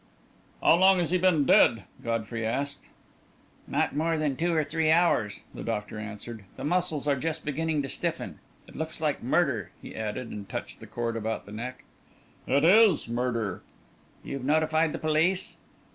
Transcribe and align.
"How 0.63 0.77
long 0.77 0.97
has 0.97 1.11
he 1.11 1.19
been 1.19 1.45
dead?" 1.45 1.83
Godfrey 2.03 2.43
asked. 2.43 2.85
"Not 3.67 3.95
more 3.95 4.17
than 4.17 4.35
two 4.35 4.51
or 4.51 4.63
three 4.63 4.89
hours," 4.91 5.41
the 5.53 5.61
doctor 5.61 5.99
answered. 5.99 6.43
"The 6.57 6.63
muscles 6.63 7.07
are 7.07 7.15
just 7.15 7.45
beginning 7.45 7.83
to 7.83 7.87
stiffen. 7.87 8.39
It 8.67 8.75
looks 8.75 8.99
like 8.99 9.21
murder," 9.21 9.69
he 9.79 9.95
added, 9.95 10.31
and 10.31 10.49
touched 10.49 10.79
the 10.79 10.87
cord 10.87 11.15
about 11.15 11.45
the 11.45 11.51
neck. 11.51 11.83
"It 12.47 12.63
is 12.63 13.07
murder." 13.07 13.61
"You've 14.23 14.43
notified 14.43 14.91
the 14.91 14.97
police?" 14.97 15.57